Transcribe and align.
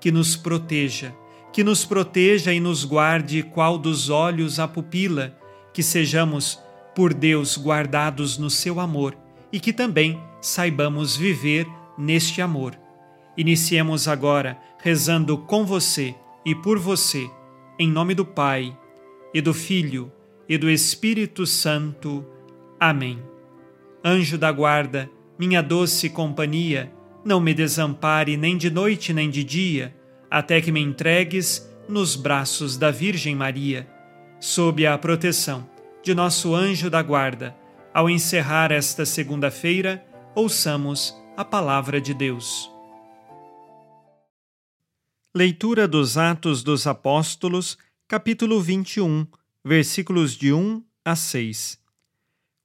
que 0.00 0.12
nos 0.12 0.36
proteja, 0.36 1.14
que 1.52 1.64
nos 1.64 1.84
proteja 1.84 2.52
e 2.52 2.60
nos 2.60 2.84
guarde 2.84 3.42
qual 3.42 3.78
dos 3.78 4.10
olhos 4.10 4.58
a 4.58 4.68
pupila, 4.68 5.36
que 5.72 5.82
sejamos, 5.82 6.58
por 6.94 7.14
Deus, 7.14 7.56
guardados 7.56 8.38
no 8.38 8.50
seu 8.50 8.80
amor 8.80 9.16
e 9.52 9.60
que 9.60 9.72
também 9.72 10.20
saibamos 10.40 11.16
viver 11.16 11.66
neste 11.96 12.42
amor. 12.42 12.78
Iniciemos 13.36 14.08
agora 14.08 14.58
rezando 14.82 15.38
com 15.38 15.64
você 15.64 16.14
e 16.44 16.54
por 16.54 16.78
você, 16.78 17.30
em 17.78 17.88
nome 17.88 18.14
do 18.14 18.24
Pai, 18.24 18.76
e 19.32 19.40
do 19.40 19.54
Filho, 19.54 20.10
e 20.48 20.56
do 20.56 20.70
Espírito 20.70 21.46
Santo. 21.46 22.24
Amém. 22.80 23.22
Anjo 24.04 24.38
da 24.38 24.50
guarda, 24.50 25.10
minha 25.38 25.62
doce 25.62 26.08
companhia, 26.08 26.92
não 27.28 27.40
me 27.40 27.52
desampare 27.52 28.38
nem 28.38 28.56
de 28.56 28.70
noite 28.70 29.12
nem 29.12 29.28
de 29.28 29.44
dia, 29.44 29.94
até 30.30 30.62
que 30.62 30.72
me 30.72 30.80
entregues 30.80 31.70
nos 31.86 32.16
braços 32.16 32.78
da 32.78 32.90
Virgem 32.90 33.36
Maria. 33.36 33.86
Sob 34.40 34.86
a 34.86 34.96
proteção 34.96 35.68
de 36.02 36.14
nosso 36.14 36.54
anjo 36.54 36.88
da 36.88 37.02
guarda, 37.02 37.54
ao 37.92 38.08
encerrar 38.08 38.72
esta 38.72 39.04
segunda-feira, 39.04 40.02
ouçamos 40.34 41.14
a 41.36 41.44
palavra 41.44 42.00
de 42.00 42.14
Deus. 42.14 42.70
Leitura 45.36 45.86
dos 45.86 46.16
Atos 46.16 46.62
dos 46.62 46.86
Apóstolos, 46.86 47.76
capítulo 48.08 48.58
21, 48.58 49.26
versículos 49.62 50.34
de 50.34 50.50
1 50.50 50.82
a 51.04 51.14
6. 51.14 51.78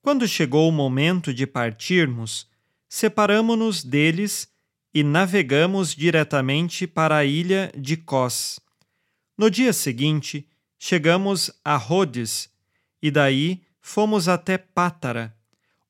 Quando 0.01 0.25
chegou 0.25 0.69
o 0.69 0.71
momento 0.71 1.33
de 1.33 1.45
partirmos, 1.45 2.47
separamo-nos 2.87 3.83
deles 3.83 4.52
e 4.93 5.03
navegamos 5.03 5.95
diretamente 5.95 6.85
para 6.85 7.17
a 7.17 7.25
ilha 7.25 7.71
de 7.75 7.97
Cós. 7.97 8.59
No 9.37 9.49
dia 9.49 9.73
seguinte, 9.73 10.47
chegamos 10.77 11.51
a 11.65 11.75
Rhodes 11.75 12.49
e 13.01 13.09
daí 13.09 13.61
fomos 13.81 14.27
até 14.27 14.57
Pátara, 14.57 15.35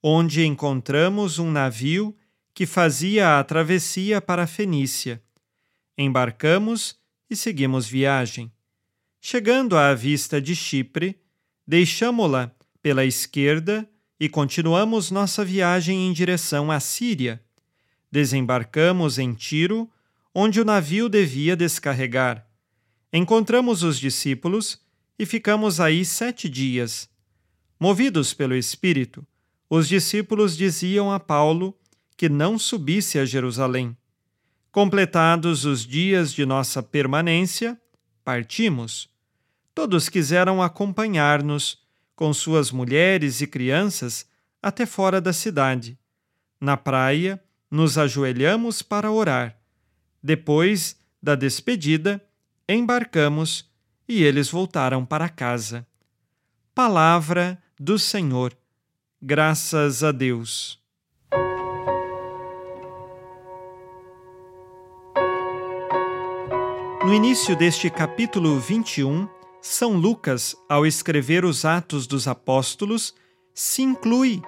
onde 0.01 0.45
encontramos 0.45 1.37
um 1.37 1.51
navio 1.51 2.15
que 2.53 2.65
fazia 2.65 3.39
a 3.39 3.43
travessia 3.43 4.21
para 4.21 4.43
a 4.43 4.47
Fenícia. 4.47 5.21
Embarcamos 5.97 6.95
e 7.29 7.35
seguimos 7.35 7.87
viagem. 7.87 8.51
Chegando 9.19 9.77
à 9.77 9.93
vista 9.93 10.41
de 10.41 10.55
Chipre, 10.55 11.19
deixamo-la 11.67 12.51
pela 12.81 13.05
esquerda 13.05 13.87
e 14.19 14.29
continuamos 14.29 15.11
nossa 15.11 15.43
viagem 15.43 16.07
em 16.07 16.13
direção 16.13 16.71
à 16.71 16.79
Síria. 16.79 17.41
Desembarcamos 18.13 19.17
em 19.17 19.33
Tiro, 19.33 19.89
onde 20.35 20.61
o 20.61 20.63
navio 20.65 21.09
devia 21.09 21.55
descarregar. 21.55 22.47
Encontramos 23.11 23.81
os 23.81 23.99
discípulos 23.99 24.79
e 25.17 25.25
ficamos 25.25 25.79
aí 25.79 26.05
sete 26.05 26.47
dias. 26.47 27.09
Movidos 27.79 28.31
pelo 28.31 28.55
Espírito, 28.55 29.25
os 29.67 29.87
discípulos 29.87 30.55
diziam 30.55 31.11
a 31.11 31.19
Paulo 31.19 31.75
que 32.15 32.29
não 32.29 32.59
subisse 32.59 33.17
a 33.17 33.25
Jerusalém. 33.25 33.97
Completados 34.71 35.65
os 35.65 35.83
dias 35.83 36.31
de 36.31 36.45
nossa 36.45 36.83
permanência, 36.83 37.75
partimos 38.23 39.11
todos 39.73 40.07
quiseram 40.07 40.61
acompanhar-nos, 40.61 41.81
com 42.15 42.31
suas 42.31 42.71
mulheres 42.71 43.41
e 43.41 43.47
crianças, 43.47 44.29
até 44.61 44.85
fora 44.85 45.19
da 45.19 45.33
cidade. 45.33 45.97
Na 46.61 46.77
praia, 46.77 47.42
nos 47.73 47.97
ajoelhamos 47.97 48.83
para 48.83 49.09
orar. 49.09 49.57
Depois 50.21 50.95
da 51.19 51.33
despedida, 51.33 52.23
embarcamos 52.69 53.67
e 54.07 54.23
eles 54.23 54.47
voltaram 54.47 55.03
para 55.03 55.27
casa. 55.27 55.83
Palavra 56.75 57.57
do 57.79 57.97
Senhor. 57.97 58.55
Graças 59.19 60.03
a 60.03 60.11
Deus. 60.11 60.79
No 67.03 67.11
início 67.11 67.57
deste 67.57 67.89
capítulo 67.89 68.59
21, 68.59 69.27
são 69.59 69.93
Lucas, 69.93 70.55
ao 70.69 70.85
escrever 70.85 71.43
os 71.43 71.65
Atos 71.65 72.05
dos 72.05 72.27
Apóstolos, 72.27 73.15
se 73.51 73.81
inclui 73.81 74.43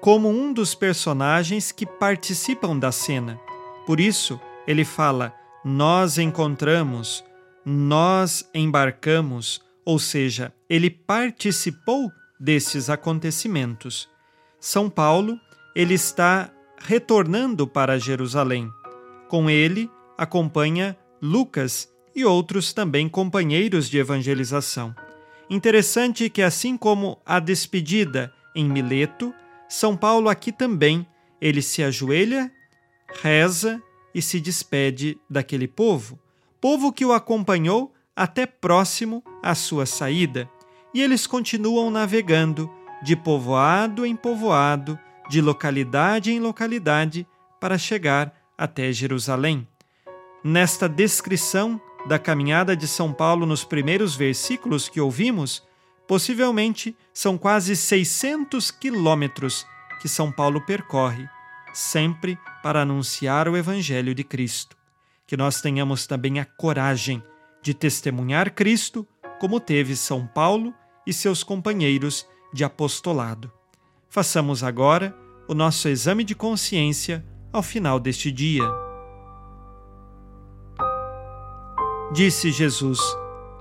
como 0.00 0.28
um 0.28 0.52
dos 0.52 0.74
personagens 0.74 1.72
que 1.72 1.86
participam 1.86 2.76
da 2.78 2.92
cena. 2.92 3.38
Por 3.86 4.00
isso, 4.00 4.40
ele 4.66 4.84
fala: 4.84 5.34
Nós 5.64 6.18
encontramos, 6.18 7.24
nós 7.64 8.48
embarcamos, 8.54 9.60
ou 9.84 9.98
seja, 9.98 10.52
ele 10.68 10.90
participou 10.90 12.10
destes 12.38 12.88
acontecimentos. 12.88 14.08
São 14.60 14.88
Paulo, 14.90 15.38
ele 15.74 15.94
está 15.94 16.50
retornando 16.78 17.66
para 17.66 17.98
Jerusalém. 17.98 18.70
Com 19.28 19.48
ele 19.50 19.90
acompanha 20.16 20.96
Lucas 21.20 21.88
e 22.14 22.24
outros 22.24 22.72
também 22.72 23.08
companheiros 23.08 23.88
de 23.88 23.98
evangelização. 23.98 24.94
Interessante 25.50 26.28
que, 26.28 26.42
assim 26.42 26.76
como 26.76 27.20
a 27.24 27.38
despedida 27.38 28.32
em 28.54 28.68
Mileto, 28.68 29.32
São 29.68 29.96
Paulo 29.96 30.28
aqui 30.28 30.50
também. 30.50 31.06
Ele 31.40 31.62
se 31.62 31.82
ajoelha, 31.82 32.50
reza 33.22 33.82
e 34.14 34.22
se 34.22 34.40
despede 34.40 35.18
daquele 35.28 35.68
povo, 35.68 36.18
povo 36.60 36.92
que 36.92 37.04
o 37.04 37.12
acompanhou 37.12 37.92
até 38.16 38.46
próximo 38.46 39.22
à 39.42 39.54
sua 39.54 39.86
saída, 39.86 40.50
e 40.92 41.00
eles 41.00 41.26
continuam 41.26 41.90
navegando 41.90 42.68
de 43.02 43.14
povoado 43.14 44.04
em 44.04 44.16
povoado, 44.16 44.98
de 45.28 45.40
localidade 45.40 46.32
em 46.32 46.40
localidade, 46.40 47.26
para 47.60 47.78
chegar 47.78 48.34
até 48.56 48.90
Jerusalém. 48.90 49.68
Nesta 50.42 50.88
descrição 50.88 51.80
da 52.08 52.18
caminhada 52.18 52.76
de 52.76 52.88
São 52.88 53.12
Paulo 53.12 53.46
nos 53.46 53.64
primeiros 53.64 54.16
versículos 54.16 54.88
que 54.88 55.00
ouvimos, 55.00 55.62
possivelmente 56.08 56.96
são 57.12 57.36
quase 57.36 57.76
600 57.76 58.70
quilômetros 58.70 59.66
que 60.00 60.08
São 60.08 60.32
Paulo 60.32 60.64
percorre, 60.64 61.28
sempre 61.74 62.38
para 62.62 62.80
anunciar 62.80 63.46
o 63.46 63.56
Evangelho 63.56 64.14
de 64.14 64.24
Cristo. 64.24 64.76
Que 65.26 65.36
nós 65.36 65.60
tenhamos 65.60 66.06
também 66.06 66.40
a 66.40 66.46
coragem 66.46 67.22
de 67.62 67.74
testemunhar 67.74 68.54
Cristo, 68.54 69.06
como 69.38 69.60
teve 69.60 69.94
São 69.94 70.26
Paulo 70.26 70.74
e 71.06 71.12
seus 71.12 71.44
companheiros 71.44 72.26
de 72.54 72.64
apostolado. 72.64 73.52
Façamos 74.08 74.64
agora 74.64 75.14
o 75.46 75.54
nosso 75.54 75.88
exame 75.88 76.24
de 76.24 76.34
consciência 76.34 77.24
ao 77.52 77.62
final 77.62 78.00
deste 78.00 78.32
dia. 78.32 78.64
Disse 82.14 82.50
Jesus: 82.50 82.98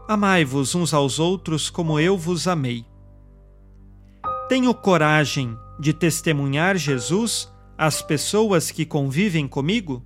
Amai-vos 0.07 0.73
uns 0.73 0.93
aos 0.93 1.19
outros 1.19 1.69
como 1.69 1.99
eu 1.99 2.17
vos 2.17 2.47
amei. 2.47 2.85
Tenho 4.47 4.73
coragem 4.73 5.57
de 5.79 5.93
testemunhar 5.93 6.77
Jesus 6.77 7.51
às 7.77 8.01
pessoas 8.01 8.71
que 8.71 8.85
convivem 8.85 9.47
comigo? 9.47 10.05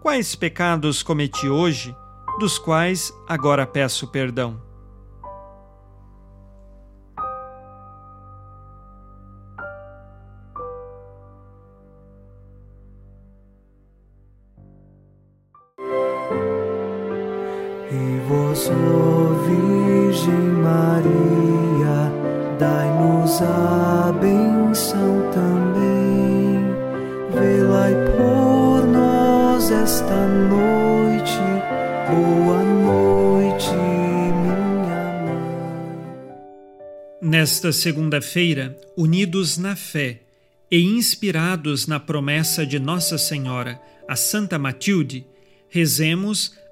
Quais 0.00 0.34
pecados 0.34 1.02
cometi 1.02 1.48
hoje 1.48 1.94
dos 2.38 2.58
quais 2.58 3.12
agora 3.28 3.66
peço 3.66 4.08
perdão. 4.08 4.60
Ó 18.70 19.32
Virgem 19.46 20.48
Maria, 20.62 22.12
dai-nos 22.58 23.40
a 23.42 24.12
benção 24.20 25.30
também. 25.32 26.02
Por 28.16 28.86
nós 28.86 29.70
esta 29.70 30.26
noite. 30.26 31.38
Boa 32.08 32.62
noite, 32.62 33.68
minha 33.70 35.20
mãe. 35.24 36.20
Nesta 37.20 37.72
segunda-feira, 37.72 38.76
unidos 38.96 39.58
na 39.58 39.74
fé 39.74 40.20
e 40.70 40.82
inspirados 40.82 41.86
na 41.86 41.98
promessa 41.98 42.64
de 42.64 42.78
Nossa 42.78 43.18
Senhora, 43.18 43.80
a 44.08 44.16
Santa 44.16 44.58
Matilde, 44.58 45.26
rezemos 45.68 46.54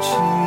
情。 0.00 0.39